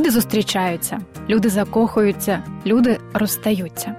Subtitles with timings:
[0.00, 3.94] Люди зустрічаються, люди закохуються, люди розстаються.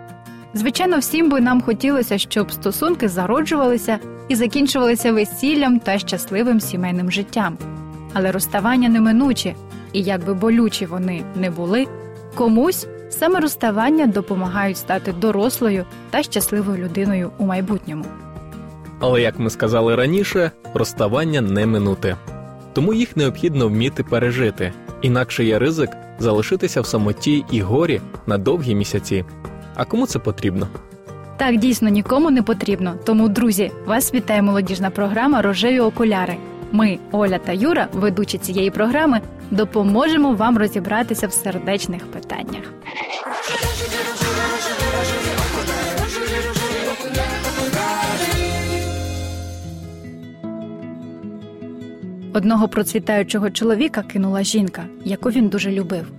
[0.54, 7.58] Звичайно, всім би нам хотілося, щоб стосунки зароджувалися і закінчувалися весіллям та щасливим сімейним життям.
[8.14, 9.56] Але розставання неминучі,
[9.94, 11.88] і як би болючі вони не були,
[12.36, 18.06] комусь саме розставання допомагають стати дорослою та щасливою людиною у майбутньому.
[19.00, 22.16] Але як ми сказали раніше, розставання не минути.
[22.74, 25.90] Тому їх необхідно вміти пережити, інакше є ризик
[26.20, 29.26] залишитися в самоті і горі на довгі місяці.
[29.76, 30.68] А кому це потрібно?
[31.38, 32.96] Так дійсно нікому не потрібно.
[33.06, 36.36] Тому, друзі, вас вітає молодіжна програма Рожеві окуляри.
[36.72, 42.64] Ми, Оля та Юра, ведучі цієї програми, допоможемо вам розібратися в сердечних питаннях.
[52.34, 56.12] Одного процвітаючого чоловіка кинула жінка, яку він дуже любив.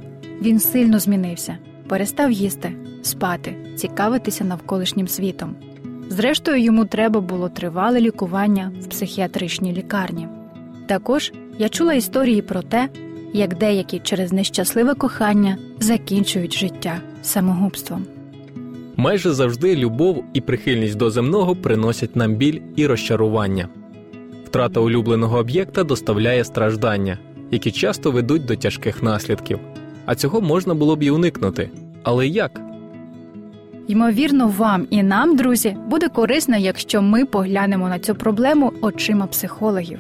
[0.43, 5.55] Він сильно змінився, перестав їсти, спати, цікавитися навколишнім світом.
[6.09, 10.29] Зрештою, йому треба було тривале лікування в психіатричній лікарні.
[10.87, 12.89] Також я чула історії про те,
[13.33, 18.07] як деякі через нещасливе кохання закінчують життя самогубством.
[18.97, 23.69] Майже завжди любов і прихильність до земного приносять нам біль і розчарування.
[24.53, 27.19] Втрата улюбленого об'єкта доставляє страждання,
[27.51, 29.59] які часто ведуть до тяжких наслідків.
[30.07, 31.71] А цього можна було б і уникнути.
[32.03, 32.61] Але як?
[33.89, 39.99] Ймовірно, вам і нам, друзі, буде корисно, якщо ми поглянемо на цю проблему очима психологів.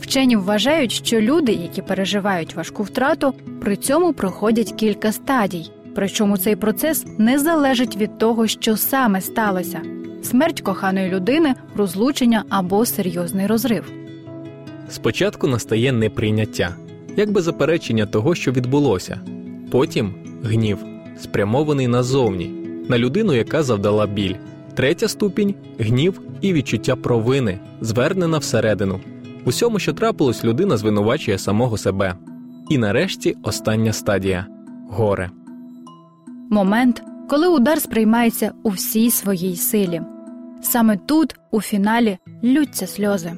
[0.00, 5.70] Вчені вважають, що люди, які переживають важку втрату, при цьому проходять кілька стадій.
[5.94, 9.80] Причому цей процес не залежить від того, що саме сталося
[10.24, 13.92] смерть коханої людини, розлучення або серйозний розрив.
[14.90, 16.76] Спочатку настає неприйняття,
[17.16, 19.20] якби заперечення того, що відбулося,
[19.70, 20.78] потім гнів,
[21.20, 22.50] спрямований назовні,
[22.88, 24.34] на людину, яка завдала біль.
[24.74, 29.00] Третя ступінь гнів і відчуття провини, звернена всередину.
[29.44, 32.14] Усьому, що трапилось, людина звинувачує самого себе.
[32.70, 34.46] І нарешті остання стадія
[34.90, 35.30] горе.
[36.50, 40.00] Момент, коли удар сприймається у всій своїй силі.
[40.64, 43.32] Саме тут, у фіналі, лються сльози.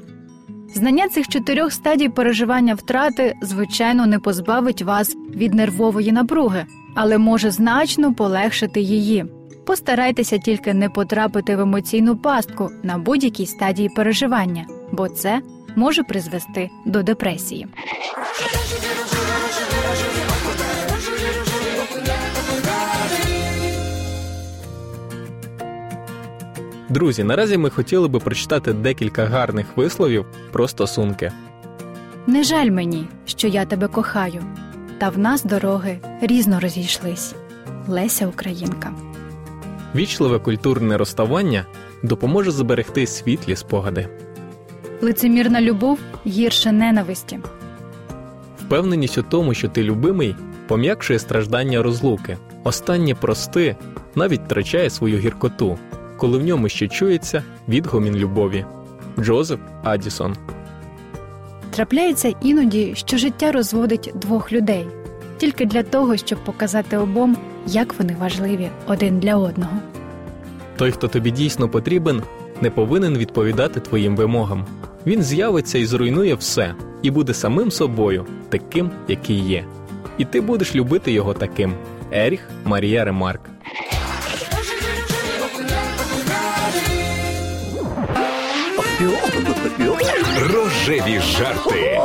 [0.74, 7.50] Знання цих чотирьох стадій переживання втрати, звичайно, не позбавить вас від нервової напруги, але може
[7.50, 9.24] значно полегшити її.
[9.66, 15.40] Постарайтеся тільки не потрапити в емоційну пастку на будь-якій стадії переживання, бо це
[15.76, 17.66] може призвести до депресії.
[26.88, 31.32] Друзі, наразі ми хотіли би прочитати декілька гарних висловів про стосунки.
[32.26, 34.42] Не жаль мені, що я тебе кохаю,
[34.98, 37.34] та в нас дороги різно розійшлись.
[37.88, 38.92] Леся Українка.
[39.94, 41.66] Вічливе культурне розставання
[42.02, 44.08] допоможе зберегти світлі спогади.
[45.00, 47.38] Лицемірна любов гірше ненависті.
[48.60, 50.36] Впевненість у тому, що ти любимий,
[50.68, 52.38] пом'якшує страждання розлуки.
[52.64, 53.76] Останнє прости
[54.14, 55.78] навіть втрачає свою гіркоту,
[56.16, 58.64] коли в ньому ще чується відгомін любові.
[59.18, 60.36] Джозеф Адісон.
[61.70, 64.86] Трапляється іноді, що життя розводить двох людей
[65.38, 69.78] тільки для того, щоб показати обом, як вони важливі один для одного.
[70.76, 72.22] Той, хто тобі дійсно потрібен,
[72.60, 74.64] не повинен відповідати твоїм вимогам.
[75.06, 79.64] Він з'явиться і зруйнує все, і буде самим собою, таким, який є.
[80.18, 81.72] І ти будеш любити його таким.
[82.12, 83.40] Еріх Марія Ремарк.
[90.40, 92.00] Рожеві жарти.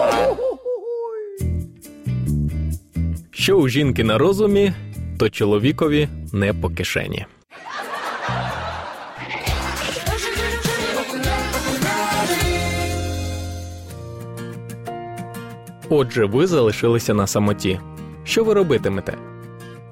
[3.31, 4.73] Що у жінки на розумі,
[5.19, 7.25] то чоловікові не по кишені.
[15.89, 17.79] Отже, ви залишилися на самоті.
[18.23, 19.17] Що ви робитимете?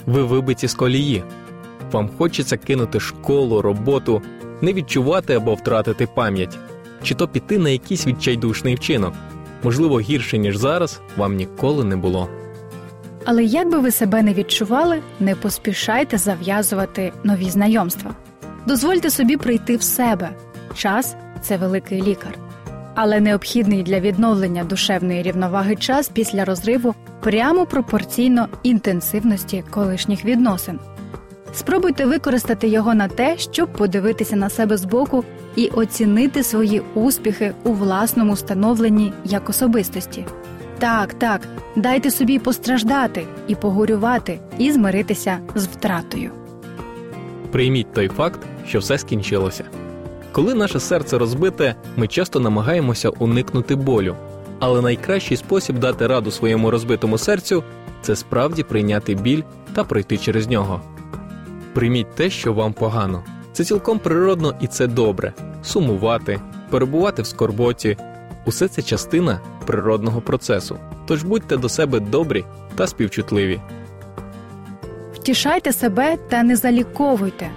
[0.05, 1.23] Ви вибиті з колії.
[1.91, 4.21] Вам хочеться кинути школу, роботу,
[4.61, 6.57] не відчувати або втратити пам'ять,
[7.03, 9.13] чи то піти на якийсь відчайдушний вчинок.
[9.63, 12.29] Можливо, гірше, ніж зараз, вам ніколи не було.
[13.25, 18.15] Але як би ви себе не відчували, не поспішайте зав'язувати нові знайомства.
[18.65, 20.29] Дозвольте собі прийти в себе.
[20.75, 22.37] Час це великий лікар.
[22.95, 30.79] Але необхідний для відновлення душевної рівноваги час після розриву прямо пропорційно інтенсивності колишніх відносин.
[31.53, 35.23] Спробуйте використати його на те, щоб подивитися на себе збоку
[35.55, 40.25] і оцінити свої успіхи у власному становленні як особистості.
[40.79, 41.41] Так, так,
[41.75, 46.31] дайте собі постраждати і погорювати, і змиритися з втратою.
[47.51, 49.63] Прийміть той факт, що все скінчилося.
[50.31, 54.15] Коли наше серце розбите, ми часто намагаємося уникнути болю,
[54.59, 57.63] але найкращий спосіб дати раду своєму розбитому серцю
[58.01, 59.43] це справді прийняти біль
[59.73, 60.81] та пройти через нього.
[61.73, 63.23] Прийміть те, що вам погано.
[63.53, 65.33] Це цілком природно і це добре.
[65.63, 66.39] Сумувати,
[66.69, 67.97] перебувати в скорботі
[68.45, 70.77] усе це частина природного процесу.
[71.05, 72.45] Тож будьте до себе добрі
[72.75, 73.59] та співчутливі.
[75.13, 77.49] Втішайте себе та не заліковуйте.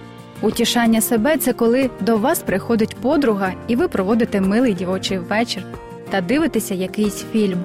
[0.42, 5.62] Утішання себе це коли до вас приходить подруга, і ви проводите милий дівочий вечір
[6.10, 7.64] та дивитеся якийсь фільм.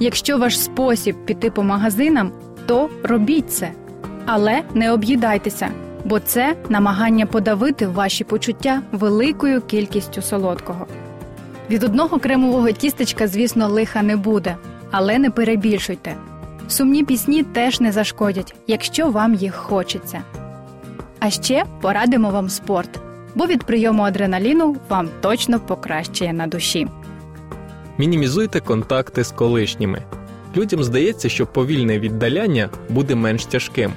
[0.00, 2.32] Якщо ваш спосіб піти по магазинам,
[2.66, 3.72] то робіть це,
[4.32, 5.70] але не об'їдайтеся,
[6.04, 10.86] бо це намагання подавити ваші почуття великою кількістю солодкого.
[11.70, 14.56] Від одного кремового тістечка, звісно, лиха не буде,
[14.90, 16.14] але не перебільшуйте.
[16.68, 20.22] Сумні пісні теж не зашкодять, якщо вам їх хочеться.
[21.20, 23.00] А ще порадимо вам спорт,
[23.34, 26.88] бо від прийому адреналіну вам точно покращує на душі.
[27.98, 30.02] Мінімізуйте контакти з колишніми.
[30.56, 33.92] Людям здається, що повільне віддаляння буде менш тяжким,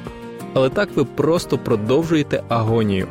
[0.54, 3.08] але так ви просто продовжуєте агонію.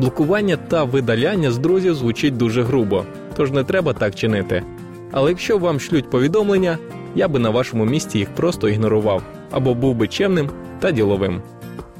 [0.00, 3.04] Блокування та видаляння з друзів звучить дуже грубо,
[3.36, 4.62] тож не треба так чинити.
[5.12, 6.78] Але якщо вам шлють повідомлення,
[7.14, 11.42] я би на вашому місці їх просто ігнорував або був би чемним та діловим.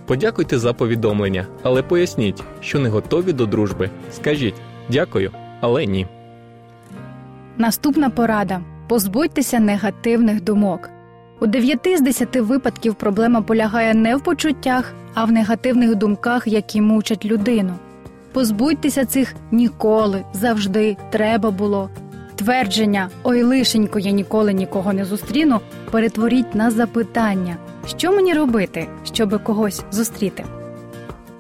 [0.07, 3.91] Подякуйте за повідомлення, але поясніть, що не готові до дружби.
[4.12, 4.55] Скажіть
[4.89, 5.31] дякую,
[5.61, 6.07] але ні.
[7.59, 10.91] Наступна порада: позбудьтеся негативних думок.
[11.42, 16.81] У 9 з 10 випадків проблема полягає не в почуттях, а в негативних думках, які
[16.81, 17.75] мучать людину.
[18.32, 21.90] Позбудьтеся цих ніколи, завжди, треба було.
[22.37, 25.60] Твердження Ой, лишенько, я ніколи нікого не зустріну.
[25.90, 27.56] Перетворіть на запитання,
[27.87, 30.44] що мені робити, щоби когось зустріти.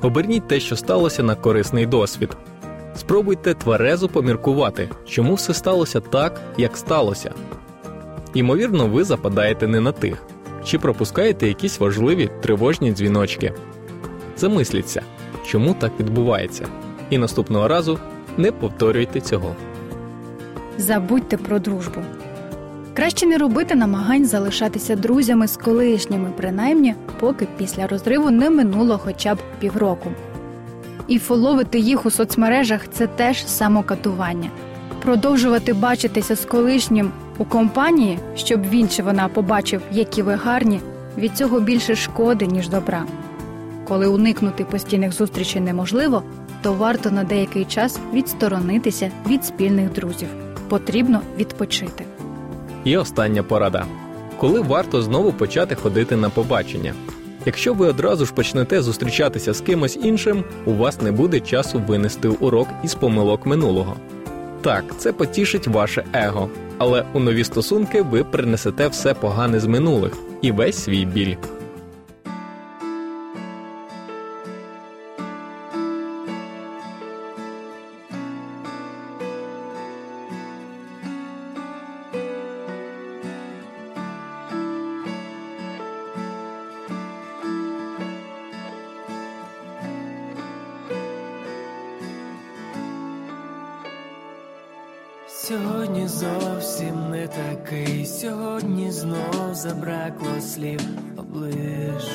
[0.02, 2.36] Оберніть те, що сталося на корисний досвід.
[2.96, 7.32] Спробуйте тверезо поміркувати, чому все сталося так, як сталося.
[8.34, 10.22] Ймовірно, ви западаєте не на тих,
[10.64, 13.52] чи пропускаєте якісь важливі тривожні дзвіночки.
[14.36, 15.02] Замисліться,
[15.46, 16.66] чому так відбувається,
[17.10, 17.98] і наступного разу
[18.36, 19.56] не повторюйте цього.
[20.78, 22.00] Забудьте про дружбу.
[22.94, 29.34] Краще не робити намагань залишатися друзями з колишніми, принаймні, поки після розриву не минуло хоча
[29.34, 30.10] б півроку.
[31.08, 34.50] І фоловити їх у соцмережах це теж самокатування.
[35.02, 37.10] Продовжувати бачитися з колишнім
[37.40, 40.80] у компанії, щоб він чи вона побачив, які ви гарні,
[41.18, 43.04] від цього більше шкоди, ніж добра.
[43.88, 46.22] Коли уникнути постійних зустрічей неможливо,
[46.62, 50.28] то варто на деякий час відсторонитися від спільних друзів.
[50.68, 52.04] Потрібно відпочити.
[52.84, 53.86] І остання порада:
[54.38, 56.94] коли варто знову почати ходити на побачення.
[57.46, 62.28] Якщо ви одразу ж почнете зустрічатися з кимось іншим, у вас не буде часу винести
[62.28, 63.96] урок із помилок минулого.
[64.62, 70.12] Так, це потішить ваше его, але у нові стосунки ви принесете все погане з минулих
[70.42, 71.34] і весь свій біль.
[97.08, 100.80] Не такий, сьогодні знов забракло слів
[101.16, 102.08] оближ.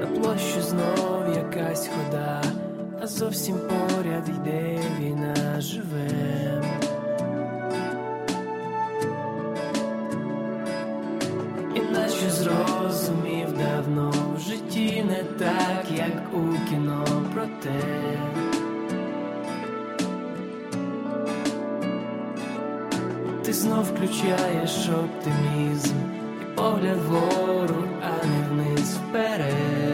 [0.00, 2.42] На площі знов якась хода,
[3.02, 6.10] а зовсім поряд йде війна живе.
[11.74, 18.05] Іначе зрозумів давно в житті не так, як у кіно проте.
[23.46, 25.94] Ти знов включаєш оптимізм
[26.42, 29.85] і погляд вгору, а не вниз вперед.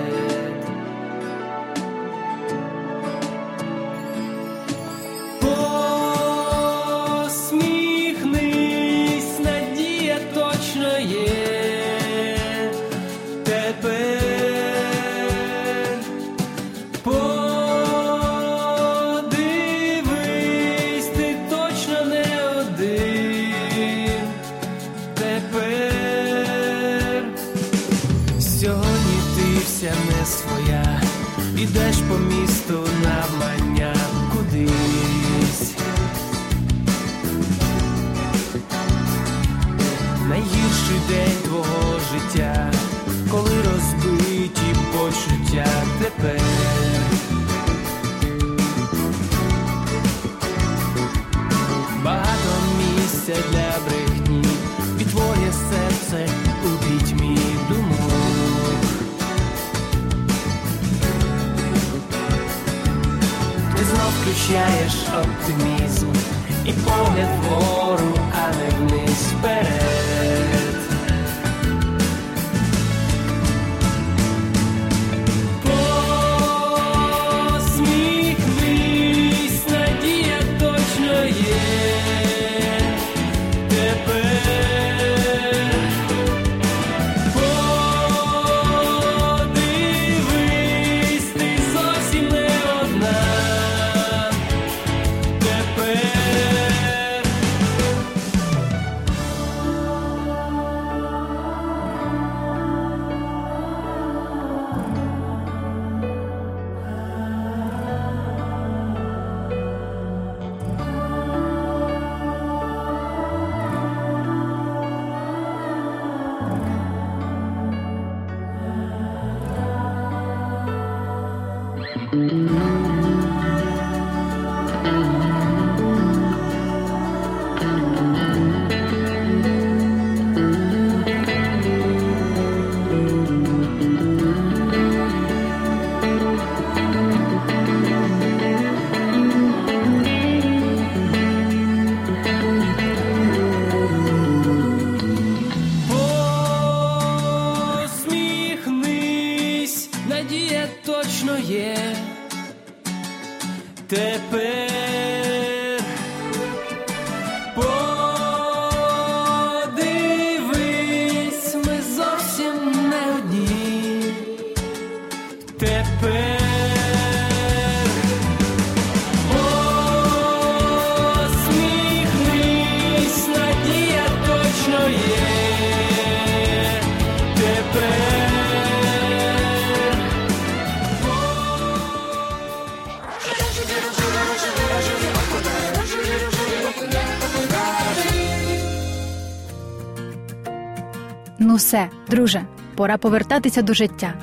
[191.53, 192.43] Ну все, друже,
[192.75, 194.15] пора повертатися до життя.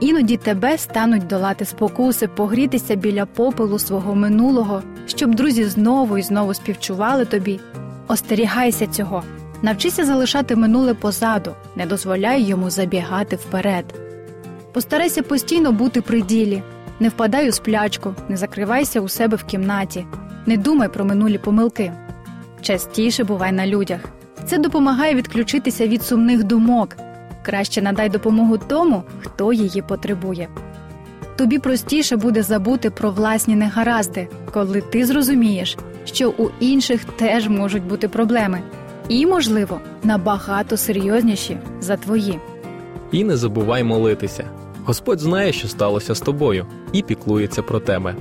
[0.00, 6.54] Іноді тебе стануть долати спокуси, погрітися біля попелу свого минулого, щоб друзі знову і знову
[6.54, 7.60] співчували тобі.
[8.08, 9.22] Остерігайся цього,
[9.62, 13.84] навчися залишати минуле позаду, не дозволяй йому забігати вперед.
[14.72, 16.62] Постарайся постійно бути при ділі,
[17.00, 20.06] не впадай у сплячку, не закривайся у себе в кімнаті,
[20.46, 21.92] не думай про минулі помилки.
[22.60, 24.00] Частіше бувай на людях.
[24.46, 26.96] Це допомагає відключитися від сумних думок.
[27.42, 30.48] Краще надай допомогу тому, хто її потребує.
[31.36, 37.84] Тобі простіше буде забути про власні негаразди, коли ти зрозумієш, що у інших теж можуть
[37.84, 38.60] бути проблеми,
[39.08, 42.38] і, можливо, набагато серйозніші за твої.
[43.12, 44.44] І не забувай молитися.
[44.84, 48.14] Господь знає, що сталося з тобою, і піклується про тебе.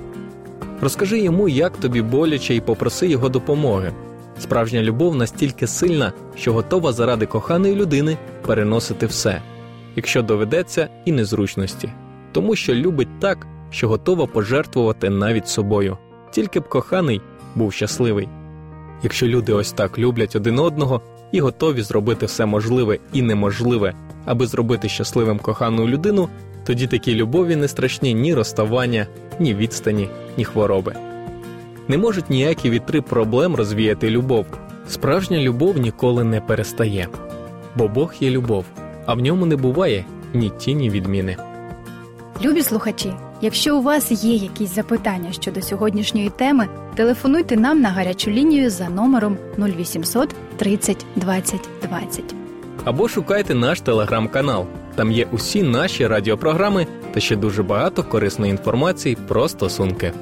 [0.82, 3.94] Розкажи йому, як тобі боляче, і попроси його допомоги.
[4.40, 9.42] Справжня любов настільки сильна, що готова заради коханої людини переносити все,
[9.96, 11.90] якщо доведеться і незручності,
[12.32, 15.98] тому що любить так, що готова пожертвувати навіть собою,
[16.32, 17.22] тільки б коханий
[17.56, 18.30] був щасливий.
[19.04, 23.94] Якщо люди ось так люблять один одного і готові зробити все можливе і неможливе,
[24.26, 26.30] аби зробити щасливим кохану людину,
[26.66, 29.08] тоді такі любові не страшні ні розставання,
[29.40, 31.13] ні відстані, ні хвороби.
[31.88, 34.46] Не можуть ніякі вітри проблем розвіяти любов.
[34.90, 37.08] Справжня любов ніколи не перестає,
[37.76, 38.66] бо Бог є любов,
[39.06, 41.38] а в ньому не буває ні тіні відміни.
[42.44, 48.32] Любі слухачі, якщо у вас є якісь запитання щодо сьогоднішньої теми, телефонуйте нам на гарячу
[48.32, 52.36] лінію за номером 0800 30 20 20.
[52.84, 54.66] Або шукайте наш телеграм-канал.
[54.96, 60.14] Там є усі наші радіопрограми та ще дуже багато корисної інформації про стосунки.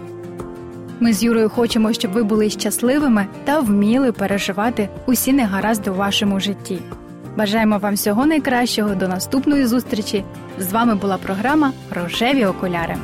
[1.02, 6.40] Ми з Юрою хочемо, щоб ви були щасливими та вміли переживати усі негаразди у вашому
[6.40, 6.80] житті.
[7.38, 10.24] Бажаємо вам всього найкращого до наступної зустрічі.
[10.60, 12.96] З вами була програма Рожеві окуляри.